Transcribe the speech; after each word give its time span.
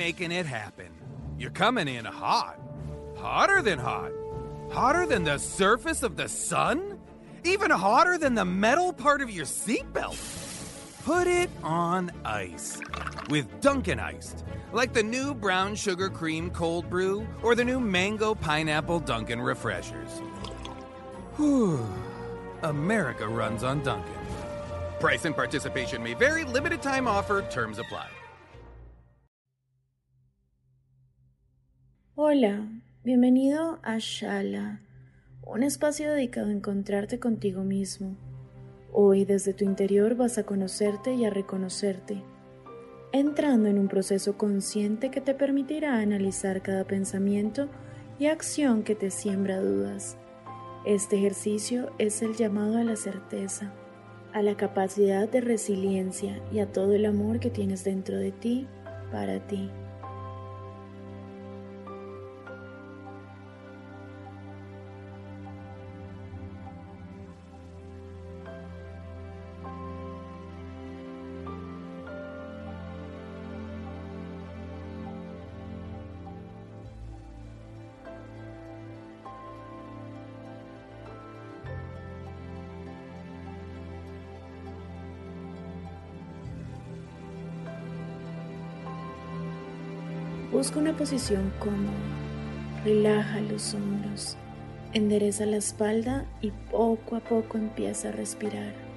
Making 0.00 0.32
it 0.32 0.46
happen. 0.46 0.88
You're 1.38 1.50
coming 1.50 1.86
in 1.86 2.06
hot. 2.06 2.58
Hotter 3.18 3.60
than 3.60 3.78
hot. 3.78 4.10
Hotter 4.70 5.04
than 5.04 5.24
the 5.24 5.36
surface 5.36 6.02
of 6.02 6.16
the 6.16 6.26
sun? 6.26 6.98
Even 7.44 7.70
hotter 7.70 8.16
than 8.16 8.34
the 8.34 8.46
metal 8.46 8.94
part 8.94 9.20
of 9.20 9.30
your 9.30 9.44
seatbelt. 9.44 10.16
Put 11.04 11.26
it 11.26 11.50
on 11.62 12.10
ice 12.24 12.80
with 13.28 13.60
Dunkin' 13.60 14.00
Iced, 14.00 14.42
like 14.72 14.94
the 14.94 15.02
new 15.02 15.34
brown 15.34 15.74
sugar 15.74 16.08
cream 16.08 16.50
cold 16.50 16.88
brew 16.88 17.26
or 17.42 17.54
the 17.54 17.64
new 17.64 17.78
mango 17.78 18.34
pineapple 18.34 19.00
Dunkin' 19.00 19.42
Refreshers. 19.42 20.12
Whew. 21.36 21.86
America 22.62 23.28
runs 23.28 23.62
on 23.62 23.82
Dunkin'. 23.82 24.14
Price 24.98 25.26
and 25.26 25.36
participation 25.36 26.02
may 26.02 26.14
vary, 26.14 26.44
limited 26.44 26.80
time 26.80 27.06
offer, 27.06 27.42
terms 27.50 27.78
apply. 27.78 28.08
Hola, 32.22 32.68
bienvenido 33.02 33.78
a 33.82 33.96
Shala, 33.98 34.82
un 35.46 35.62
espacio 35.62 36.12
dedicado 36.12 36.48
a 36.48 36.52
encontrarte 36.52 37.18
contigo 37.18 37.62
mismo. 37.62 38.14
Hoy 38.92 39.24
desde 39.24 39.54
tu 39.54 39.64
interior 39.64 40.16
vas 40.16 40.36
a 40.36 40.44
conocerte 40.44 41.14
y 41.14 41.24
a 41.24 41.30
reconocerte, 41.30 42.22
entrando 43.12 43.70
en 43.70 43.78
un 43.78 43.88
proceso 43.88 44.36
consciente 44.36 45.10
que 45.10 45.22
te 45.22 45.32
permitirá 45.32 45.96
analizar 45.96 46.60
cada 46.60 46.84
pensamiento 46.84 47.70
y 48.18 48.26
acción 48.26 48.82
que 48.82 48.94
te 48.94 49.10
siembra 49.10 49.58
dudas. 49.58 50.18
Este 50.84 51.16
ejercicio 51.16 51.90
es 51.96 52.20
el 52.20 52.34
llamado 52.34 52.76
a 52.76 52.84
la 52.84 52.96
certeza, 52.96 53.72
a 54.34 54.42
la 54.42 54.58
capacidad 54.58 55.26
de 55.26 55.40
resiliencia 55.40 56.38
y 56.52 56.58
a 56.58 56.70
todo 56.70 56.92
el 56.92 57.06
amor 57.06 57.40
que 57.40 57.48
tienes 57.48 57.82
dentro 57.82 58.18
de 58.18 58.30
ti 58.30 58.66
para 59.10 59.40
ti. 59.46 59.70
Busca 90.52 90.80
una 90.80 90.96
posición 90.96 91.52
cómoda. 91.60 91.92
Relaja 92.84 93.40
los 93.40 93.72
hombros. 93.72 94.36
Endereza 94.92 95.46
la 95.46 95.58
espalda 95.58 96.26
y 96.40 96.50
poco 96.72 97.14
a 97.14 97.20
poco 97.20 97.56
empieza 97.56 98.08
a 98.08 98.12
respirar. 98.12 98.89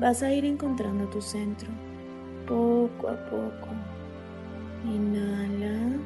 Vas 0.00 0.22
a 0.22 0.32
ir 0.32 0.44
encontrando 0.44 1.06
tu 1.08 1.20
centro 1.22 1.70
poco 2.46 3.08
a 3.08 3.16
poco. 3.30 3.68
Inhala. 4.84 5.98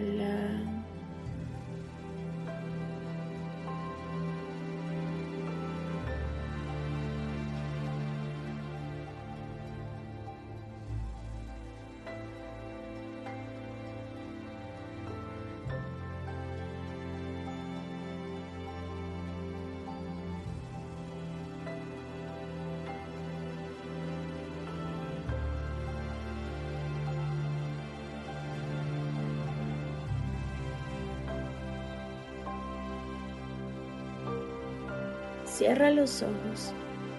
Cierra 35.54 35.88
los 35.88 36.20
ojos. 36.20 36.72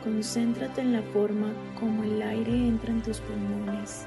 Concéntrate 0.04 0.82
en 0.82 0.92
la 0.92 1.02
forma 1.14 1.54
como 1.80 2.04
el 2.04 2.22
aire 2.22 2.52
entra 2.52 2.92
en 2.92 3.02
tus 3.02 3.22
pulmones. 3.22 4.06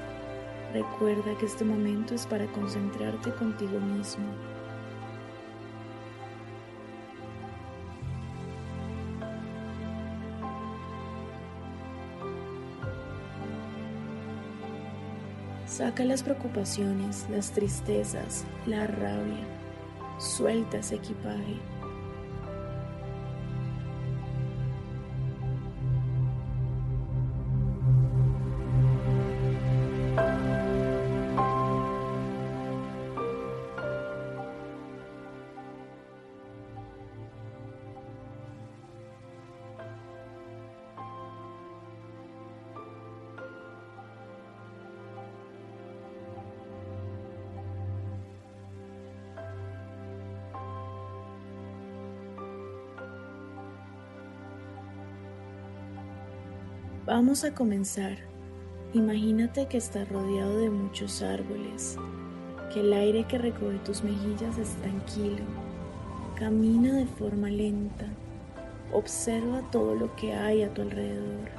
Recuerda 0.71 1.35
que 1.39 1.47
este 1.47 1.65
momento 1.65 2.13
es 2.13 2.27
para 2.27 2.45
concentrarte 2.51 3.31
contigo 3.33 3.79
mismo. 3.79 4.25
Saca 15.65 16.03
las 16.03 16.21
preocupaciones, 16.21 17.25
las 17.31 17.51
tristezas, 17.51 18.45
la 18.67 18.85
rabia. 18.85 19.43
Suelta 20.19 20.77
ese 20.77 20.97
equipaje. 20.97 21.78
Vamos 57.09 57.43
a 57.43 57.55
comenzar. 57.55 58.19
Imagínate 58.93 59.65
que 59.65 59.77
estás 59.77 60.07
rodeado 60.09 60.59
de 60.59 60.69
muchos 60.69 61.23
árboles, 61.23 61.97
que 62.71 62.81
el 62.81 62.93
aire 62.93 63.23
que 63.23 63.39
recoge 63.39 63.79
tus 63.79 64.03
mejillas 64.03 64.59
es 64.59 64.75
tranquilo. 64.75 65.43
Camina 66.35 66.93
de 66.93 67.07
forma 67.07 67.49
lenta. 67.49 68.05
Observa 68.93 69.63
todo 69.71 69.95
lo 69.95 70.15
que 70.17 70.33
hay 70.33 70.61
a 70.61 70.71
tu 70.71 70.83
alrededor. 70.83 71.49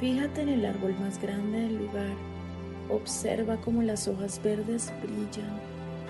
Fíjate 0.00 0.40
en 0.40 0.48
el 0.48 0.64
árbol 0.64 0.96
más 0.98 1.20
grande 1.20 1.60
del 1.60 1.76
lugar. 1.76 2.16
Observa 2.88 3.60
cómo 3.60 3.82
las 3.82 4.08
hojas 4.08 4.40
verdes 4.42 4.90
brillan. 5.02 5.60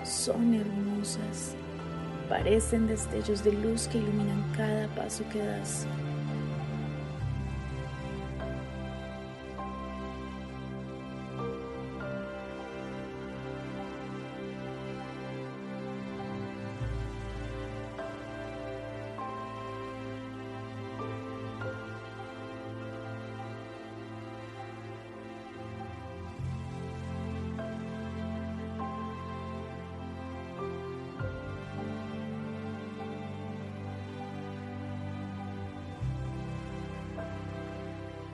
Son 0.05 0.53
hermosas. 0.53 1.55
Parecen 2.29 2.87
destellos 2.87 3.43
de 3.43 3.51
luz 3.51 3.89
que 3.89 3.97
iluminan 3.97 4.49
cada 4.55 4.87
paso 4.95 5.25
que 5.29 5.39
das. 5.39 5.85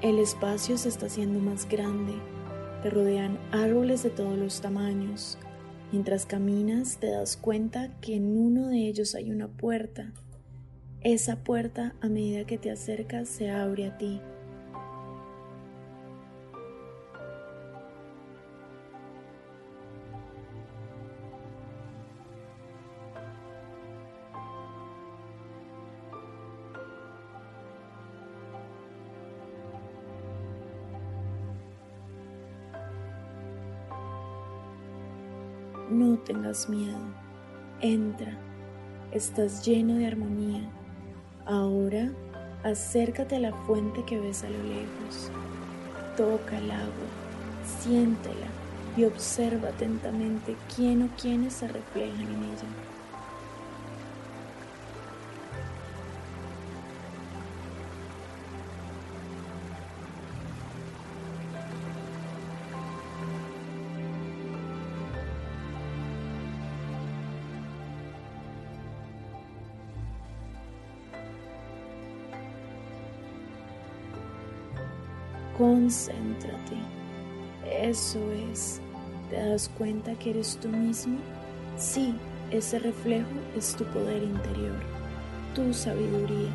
El 0.07 0.19
espacio 0.19 0.77
se 0.77 0.87
está 0.87 1.07
haciendo 1.07 1.39
más 1.39 1.67
grande, 1.67 2.13
te 2.81 2.89
rodean 2.89 3.37
árboles 3.51 4.03
de 4.03 4.09
todos 4.09 4.37
los 4.37 4.61
tamaños. 4.61 5.37
Mientras 5.91 6.25
caminas 6.25 6.95
te 6.97 7.07
das 7.07 7.35
cuenta 7.35 7.91
que 7.99 8.15
en 8.15 8.37
uno 8.37 8.69
de 8.69 8.87
ellos 8.87 9.15
hay 9.15 9.31
una 9.31 9.49
puerta. 9.49 10.13
Esa 11.01 11.43
puerta 11.43 11.93
a 11.99 12.07
medida 12.07 12.45
que 12.45 12.57
te 12.57 12.71
acercas 12.71 13.27
se 13.27 13.51
abre 13.51 13.87
a 13.87 13.97
ti. 13.97 14.21
Tengas 36.27 36.67
miedo. 36.67 36.99
Entra. 37.79 38.37
Estás 39.13 39.65
lleno 39.65 39.95
de 39.95 40.07
armonía. 40.07 40.69
Ahora 41.45 42.11
acércate 42.63 43.37
a 43.37 43.39
la 43.39 43.53
fuente 43.65 44.03
que 44.03 44.19
ves 44.19 44.43
a 44.43 44.49
lo 44.49 44.61
lejos. 44.63 45.31
Toca 46.17 46.57
el 46.57 46.69
agua, 46.69 47.07
siéntela 47.81 48.47
y 48.97 49.05
observa 49.05 49.69
atentamente 49.69 50.57
quién 50.75 51.03
o 51.03 51.09
quiénes 51.19 51.53
se 51.53 51.67
reflejan 51.67 52.19
en 52.19 52.43
ella. 52.43 52.96
Concéntrate. 75.57 76.77
Eso 77.65 78.19
es. 78.51 78.79
¿Te 79.29 79.37
das 79.37 79.69
cuenta 79.77 80.13
que 80.15 80.29
eres 80.29 80.57
tú 80.61 80.69
mismo? 80.69 81.17
Sí, 81.77 82.13
ese 82.51 82.79
reflejo 82.79 83.27
es 83.57 83.75
tu 83.75 83.83
poder 83.85 84.23
interior, 84.23 84.77
tu 85.53 85.73
sabiduría, 85.73 86.49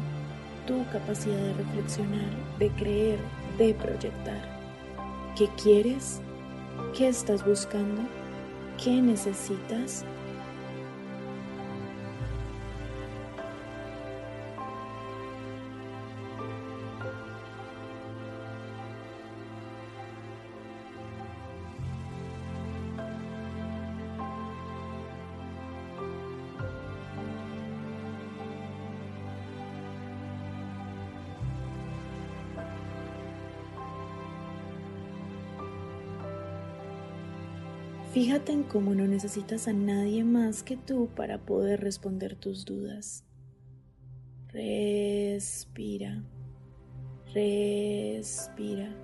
tu 0.66 0.84
capacidad 0.90 1.36
de 1.36 1.52
reflexionar, 1.54 2.30
de 2.58 2.70
creer, 2.70 3.18
de 3.58 3.74
proyectar. 3.74 4.40
¿Qué 5.36 5.48
quieres? 5.62 6.20
¿Qué 6.96 7.08
estás 7.08 7.44
buscando? 7.44 8.02
¿Qué 8.82 9.02
necesitas? 9.02 10.04
Fíjate 38.12 38.52
en 38.52 38.62
cómo 38.62 38.94
no 38.94 39.06
necesitas 39.06 39.68
a 39.68 39.72
nadie 39.72 40.22
más 40.22 40.62
que 40.62 40.76
tú 40.76 41.08
para 41.16 41.38
poder 41.38 41.80
responder 41.80 42.36
tus 42.36 42.66
dudas. 42.66 43.24
Respira, 44.48 46.22
respira. 47.32 48.94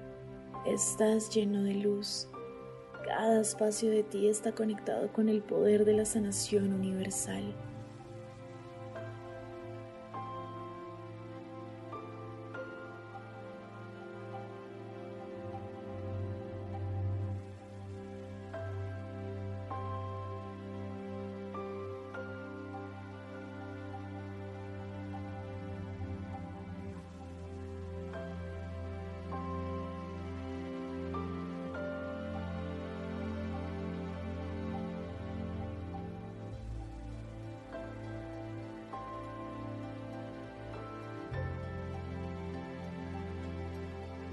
Estás 0.67 1.35
lleno 1.35 1.63
de 1.63 1.73
luz. 1.73 2.29
Cada 3.07 3.41
espacio 3.41 3.89
de 3.89 4.03
ti 4.03 4.29
está 4.29 4.55
conectado 4.55 5.11
con 5.11 5.31
el 5.31 5.41
poder 5.41 5.87
de 5.87 5.95
la 5.95 6.05
sanación 6.05 6.75
universal. 6.75 7.55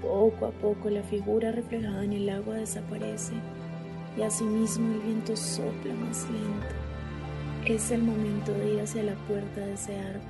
Poco 0.06 0.46
a 0.46 0.50
poco 0.50 0.88
la 0.88 1.02
figura 1.02 1.50
reflejada 1.50 2.04
en 2.04 2.12
el 2.12 2.30
agua 2.30 2.54
desaparece 2.54 3.32
y 4.16 4.22
asimismo 4.22 4.94
el 4.94 5.00
viento 5.00 5.34
sopla 5.34 5.94
más 5.94 6.30
lento. 6.30 6.74
Es 7.66 7.90
el 7.90 8.02
momento 8.04 8.52
de 8.52 8.74
ir 8.74 8.80
hacia 8.80 9.02
la 9.02 9.16
puerta 9.26 9.62
de 9.62 9.74
ese 9.74 9.98
árbol 9.98 10.22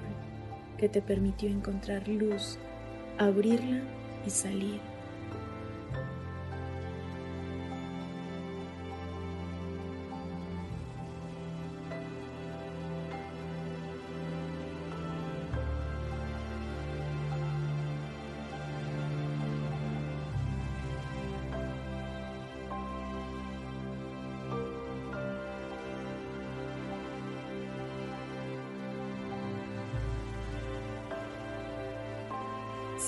que 0.78 0.88
te 0.88 1.02
permitió 1.02 1.50
encontrar 1.50 2.09
luz, 2.09 2.59
abrirla 3.18 3.83
y 4.26 4.30
salir. 4.30 4.80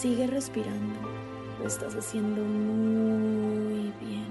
Sigue 0.01 0.29
respirando, 0.29 1.01
lo 1.59 1.67
estás 1.67 1.97
haciendo 1.97 2.41
muy 2.45 3.93
bien. 4.01 4.27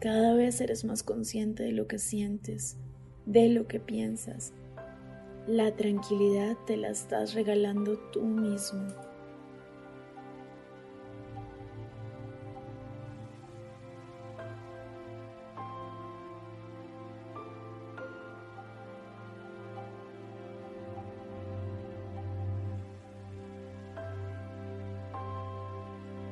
Cada 0.00 0.34
vez 0.34 0.60
eres 0.60 0.84
más 0.84 1.04
consciente 1.04 1.62
de 1.62 1.70
lo 1.70 1.86
que 1.86 2.00
sientes, 2.00 2.76
de 3.26 3.48
lo 3.48 3.66
que 3.66 3.80
piensas. 3.80 4.52
La 5.46 5.72
tranquilidad 5.76 6.56
te 6.66 6.76
la 6.76 6.88
estás 6.88 7.34
regalando 7.34 7.98
tú 8.12 8.22
mismo. 8.22 8.86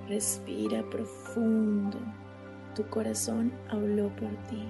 Respira 0.09 0.83
profundo. 0.91 1.99
Tu 2.75 2.85
corazón 2.89 3.53
habló 3.71 4.09
por 4.17 4.31
ti. 4.49 4.65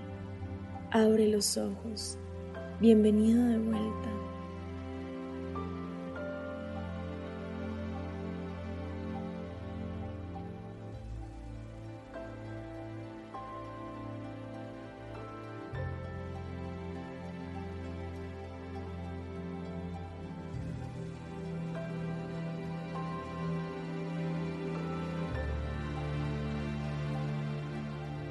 Abre 0.94 1.26
los 1.26 1.56
ojos. 1.56 2.16
Bienvenido 2.80 3.44
de 3.46 3.58
vuelta. 3.58 4.13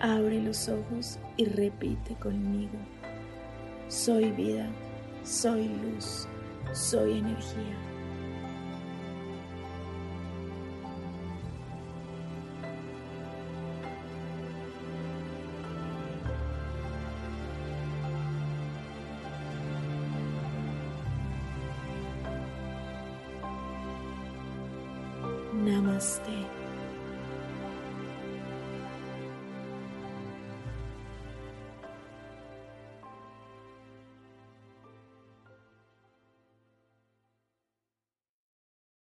Abre 0.04 0.42
los 0.42 0.68
ojos 0.68 1.18
y 1.38 1.46
repite 1.46 2.14
conmigo. 2.16 2.78
Soy 3.88 4.32
vida, 4.32 4.68
soy 5.24 5.70
luz, 5.70 6.28
soy 6.74 7.20
energía. 7.20 7.78
Namaste. 25.54 26.63